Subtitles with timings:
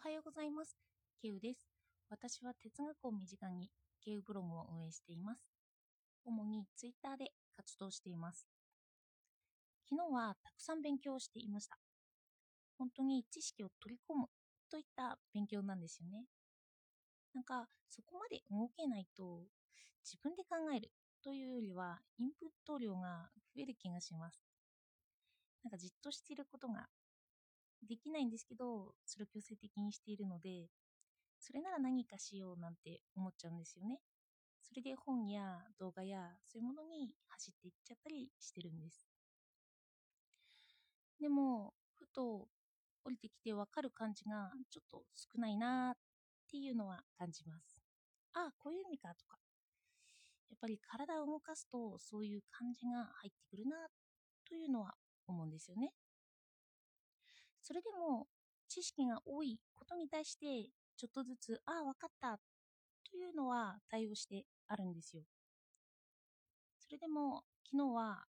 [0.00, 0.76] はようございます。
[1.20, 1.66] ケウです。
[2.08, 3.68] 私は哲学を身近に
[4.00, 5.42] ケウブログを運営しています。
[6.24, 8.46] 主にツイッターで活動しています。
[9.90, 11.76] 昨日はたくさん勉強をしていました。
[12.78, 14.26] 本当に知識を取り込む
[14.70, 16.26] といった勉強なんですよね。
[17.34, 19.48] なんかそこまで動けないと
[20.04, 20.92] 自分で考える
[21.24, 24.40] というよりはインプット量が増える気がします。
[25.64, 26.86] なんかじっとしていることが
[27.86, 30.68] できないんですけど、それを強制的にしているので、
[31.38, 34.00] それなら何かしようなんて思っちゃうんですよね。
[34.62, 39.08] それで本や動画やそういうものに走っていっちゃったりしてるんです。
[41.20, 42.48] でも、ふと
[43.04, 45.94] 降りてきてわかる感じがちょっと少ないなっ
[46.50, 47.80] ていうのは感じます。
[48.34, 49.38] ああ、こういう意味かとか。
[50.50, 53.76] やっぱり体を動かすとそういう感じが入ってくるな
[54.48, 54.94] というのは
[55.26, 55.92] 思うんですよね。
[57.62, 58.26] それでも
[58.68, 62.40] 知識が多いことに対してちょっとずつああ分かった。
[63.10, 65.22] というのは対応してあるんですよ。
[66.78, 68.24] それでも昨日は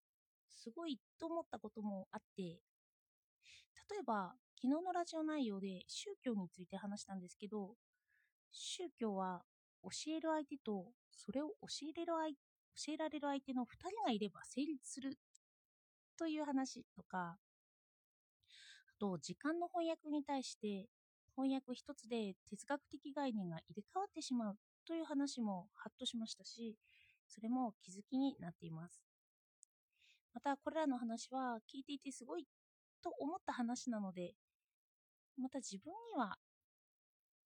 [0.48, 7.74] すごいと思ったこともあって例えば昨日のラジオ内容で宗教について話したんですけど
[8.50, 9.42] 宗教は
[9.84, 15.16] 教える相手とそれを教えれる相教えられる相手の2人がいれば成立する
[16.18, 17.36] という話とか
[18.98, 20.88] と時間の翻訳に対して
[21.36, 26.76] 翻訳一つで哲学的概念が入れ替わってしまうという話もハッとしましたし
[27.28, 29.02] それも気づきになっています。
[30.34, 32.46] またこれらの話は聞いていてすごい
[33.02, 34.34] と思った話なので
[35.36, 36.36] また自分には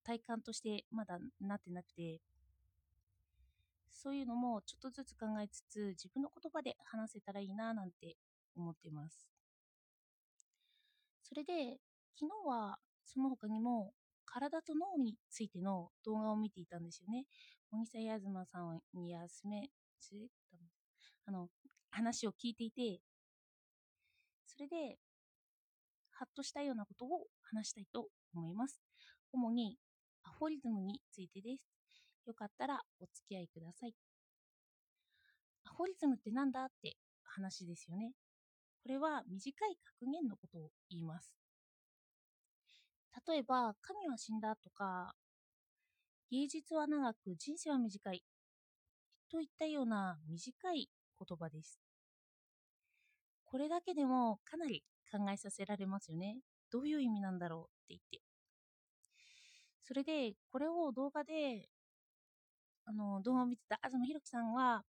[0.05, 2.21] 体感としてまだなってなくて
[3.91, 8.17] そういうのもちょっとずつ考えつつ自分の言葉で話せたらいいななんて
[8.57, 9.32] 思っています。
[11.33, 11.79] それで、
[12.21, 13.95] 昨日はその他にも
[14.27, 17.25] 体と脳についての動画を見ていたんですよね。
[17.71, 19.71] 茂木さやずまさんに休め、
[21.25, 21.49] あの、
[21.89, 23.01] 話を聞いていて、
[24.47, 24.99] それで、
[26.11, 28.83] ハッとしたようなことを話したいと思います。
[29.33, 29.79] 主に、
[30.25, 31.65] アフォリズムについてです。
[32.27, 33.95] よかったらお付き合いください。
[35.65, 36.67] アフォリズムってなんだ？
[36.67, 38.13] って話ですよね。
[38.83, 41.33] これは短い格言のことを言います。
[43.27, 45.15] 例えば、神は死んだとか、
[46.31, 48.25] 芸術は長く人生は短い
[49.31, 50.89] といったような短い
[51.19, 51.79] 言葉です。
[53.45, 56.39] これだけでもかなり考えさせられますよね。
[56.73, 58.23] どういう意味なんだろうって言って。
[59.85, 61.69] それで、これを動画で、
[62.87, 64.83] あの、動画を見てた東博樹さんは、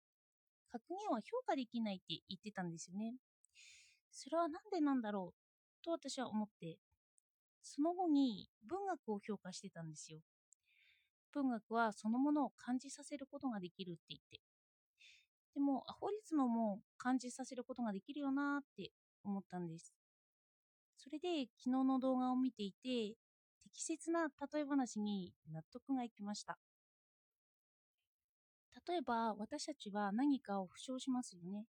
[0.71, 3.15] 格言は評価できないって言ってたんですよね。
[4.11, 5.83] それは何でなんだろう？
[5.83, 6.77] と私は思って、
[7.61, 10.19] その後に文学を評価してたんですよ。
[11.33, 14.39] 文学はそのものを感じさせることができるって言って。
[15.53, 18.91] でも、アホリズムも感じさせることができるよなって
[19.23, 19.93] 思ったんです。
[20.97, 23.15] それで昨日の動画を見ていて、
[23.63, 26.57] 適切な例え話に納得がいきました。
[28.87, 31.65] 例えば、私たちは何かを負傷しますよね。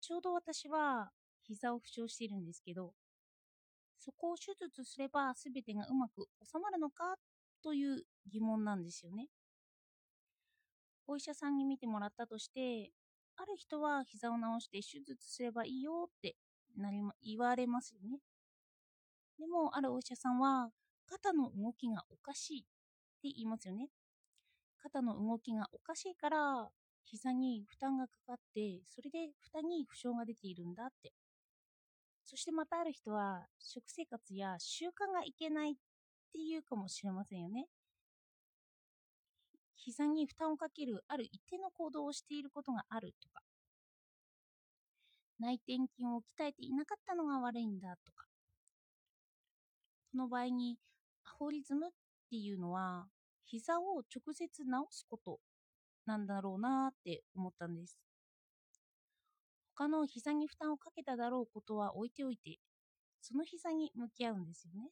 [0.00, 1.10] ちょうど私は
[1.46, 2.92] 膝を負傷しているんですけど、
[3.98, 7.16] そこを手術すれば全てがうまく収まるのか？
[7.62, 9.28] という疑問なんですよね。
[11.06, 12.90] お医者さんに見てもらったとして、
[13.36, 16.36] ある人は膝を治して手術すればいいよって
[16.76, 18.20] なり、ま、言われますよね。
[19.38, 20.70] でも、あるお医者さんは、
[21.06, 23.88] 肩の動きがおかしいって言いますよね。
[24.78, 26.70] 肩の動きがおかしいから、
[27.04, 31.12] 膝に負担がかかって、それで負担に負傷が出ているんだって。
[32.34, 35.74] そしてまたある人は、食生活や習慣がいけないっ
[36.32, 37.68] ていうかもしれませんよね。
[39.76, 43.40] 膝に負担をかけるある一定の行動をしていることがあるとか、
[45.38, 48.26] 内転筋を鍛えていなかったのが悪いんだとか、
[50.10, 50.76] この場合に
[51.24, 51.90] アフォリズムっ
[52.30, 53.06] ていうのは、
[53.44, 55.38] 膝を直接治すこと
[56.04, 58.03] なんだろうなって思ったんです。
[59.76, 62.58] 他の膝に負担をかけただろうことは置いておいて、
[63.20, 64.90] その膝に向き合うんですよね。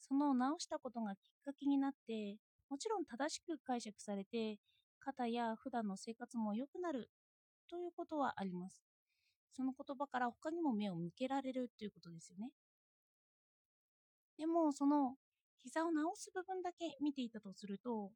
[0.00, 2.36] その治したことがきっかけになって、
[2.68, 4.58] もちろん正しく解釈されて、
[4.98, 7.08] 肩や普段の生活も良くなる
[7.68, 8.82] ということはあります。
[9.52, 12.50] その言葉から他にも目を向けられるということですよね。
[14.38, 15.16] でも、その
[15.62, 18.10] 膝を治す部分だけ見ていたとすると、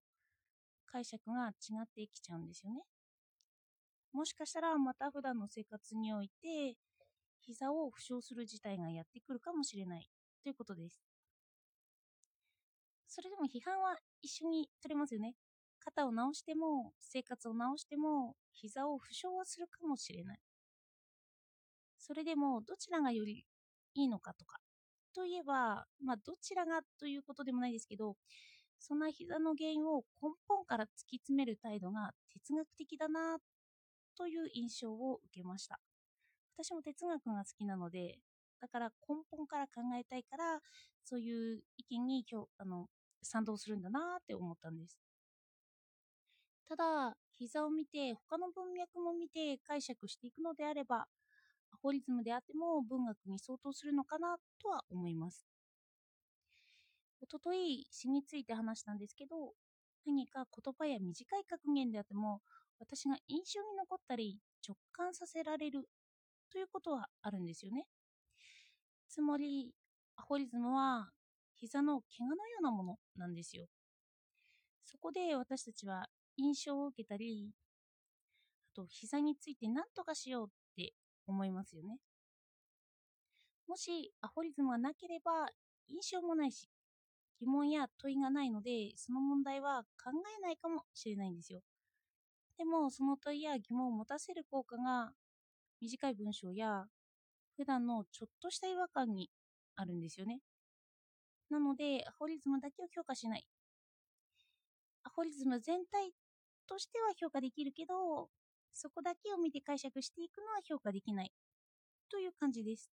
[0.87, 2.83] 解釈が違ってきちゃうんですよね。
[4.15, 6.77] もしかしたらまた普段の生活において
[7.41, 10.09] 膝を負傷する事態がやってくるかもしれない
[10.43, 11.03] ということです。
[13.09, 15.35] それでも批判は一緒に取れますよね。
[15.79, 20.39] 肩を治しても、生活を治しても、膝を負傷はするかもしれない。
[21.99, 23.45] それでも、どちらがより
[23.95, 24.59] いいのかとか、
[25.15, 28.17] といえば、まあ、どちらがということでもないですけど、
[28.79, 33.39] そんな膝の原因を根本から突き詰める態度が哲学的だな
[34.17, 35.81] という印象を受けました。
[36.57, 38.19] 私も哲学が好きなので、
[38.61, 40.61] だから根本から考えたいから、
[41.05, 42.89] そういう意見に今日あの
[43.23, 44.99] 賛同するんだなって思ったんです。
[46.67, 51.07] ただ、膝を見て、他の文脈も見て解釈していくのであれば、
[51.73, 55.45] アホリズムであっても文学に相当するのかなとは思います。
[57.21, 59.55] おととい詩について話したんですけど、
[60.07, 62.41] 何か言葉や短い格言であっても、
[62.79, 65.89] 私が印象に残ったり直感させられる
[66.51, 67.87] ということはあるんですよね。
[69.09, 69.73] つまり、
[70.17, 71.11] アホリズムは
[71.55, 73.67] 膝の怪我のようなものなんですよ。
[74.85, 76.07] そこで私たちは
[76.37, 77.53] 印象を受けたり、
[78.73, 80.93] あと膝について何とかしようって
[81.27, 81.99] 思いますよね。
[83.67, 85.49] もしアホリズムがなければ
[85.89, 86.69] 印象もないし、
[87.41, 91.61] 疑問や問いがないので、その問題は考えないかもしれないんですよ。
[92.59, 95.13] でも、その問いや疑問を持たせる効果が
[95.81, 96.87] 短い文章や
[97.57, 99.31] 普段のちょっとした違和感に
[99.77, 100.41] あるんですよね。
[101.51, 103.47] なので、アホリズムだけを評価しない。
[105.05, 106.13] アホリズム全体
[106.67, 108.29] としては評価できるけど、
[108.73, 111.33] そこだけを見て解釈していくのは評価できない。
[112.11, 112.91] という感じです。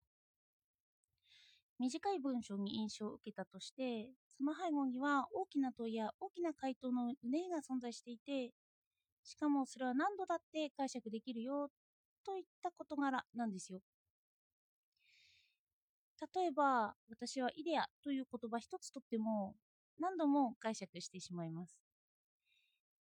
[1.80, 8.52] 短い文章に印象を受けたとして、その背後には大きな問いや大きな回答のうねが存在していて、
[9.26, 11.70] しかもそれは何度だって解釈できるよ
[12.26, 13.82] といった事柄なんですよ。
[16.36, 19.56] 例えば、私はイデアという言葉一つとっても
[20.00, 21.80] 何度も解釈してしまいます。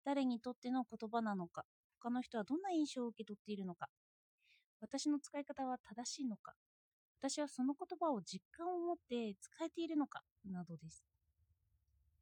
[0.05, 1.65] 誰にとっての言葉なのか、
[2.01, 3.89] 他の人はどんな印象を受け取っているのか、
[4.81, 6.55] 私の使い方は正しいのか、
[7.21, 11.05] 私はその言葉を実感を持って使えているのか、などです。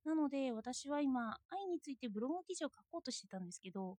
[0.05, 3.99] なので、私は今、愛についてブログ記事を書こうとしてたんですけど、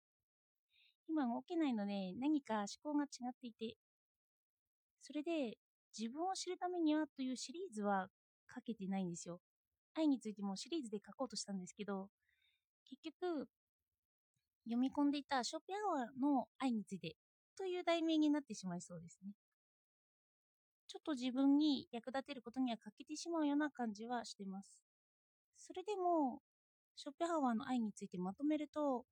[1.07, 3.75] 今動けないので何か思考が違っていて、
[5.01, 5.57] それで
[5.97, 8.07] 自分を知るためにはというシリーズは
[8.53, 9.39] 書けてないんですよ。
[9.95, 12.07] 愛についてもシリーズで書こうとしたんですけど、
[12.85, 13.47] 結局、
[14.65, 17.15] 読み込んでいたショーペンアワーの愛について
[17.57, 19.31] という題名になってしまいそうですね。
[20.87, 24.90] ちょっと自分に役立てることには欠けてしまうような感じはしてます。
[25.61, 26.41] それでも、
[26.95, 29.05] ショッペハワーの愛についてまとめると、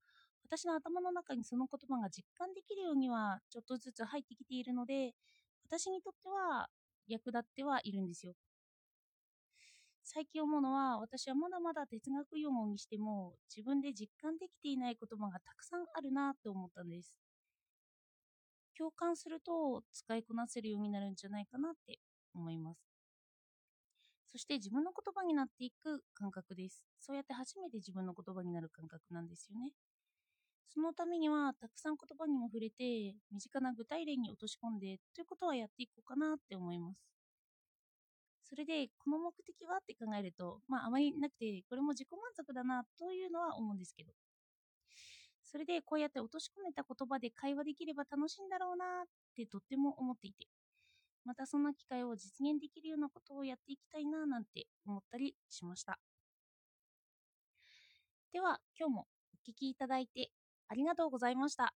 [0.43, 5.13] 私の頭の中にその言葉が実感できるようにはちょっとずつ入ってきているので、
[5.65, 6.67] 私にとっては
[7.07, 8.33] 役立ってはいるんですよ。
[10.03, 17.13] 最近思うのは、私はまだまだ哲学用語にしても自分で実感できていない言葉がたくさんあるなと思ったんです。
[18.75, 21.99] 共感すると使いこなせるようになるんじゃないかなって
[22.33, 22.88] 思います。
[24.31, 26.83] そして自分の言葉になっていく感覚です。
[26.99, 29.71] そうやって初めて自分の言葉になる感覚なんですよね。
[30.71, 36.99] そのためには、たくさん言葉にも触れて、身近な具体例に落とし込んで、ということはやっていこうかなって思います。
[38.43, 44.13] それで、この目的はって考えると、まあ、あまりなくて、これも自己満足だなというのは思うんですけど。
[45.43, 50.45] それで、こうやって落とし込めた言葉で会話できれば楽しいんだろうなってとっても思っていて、
[51.29, 55.99] またそんな機会を実現できるようなことをやっていきたいななんて思ったりしました。
[58.33, 60.31] では、今日もお聴きいただいて
[60.67, 61.73] ありがとうございました。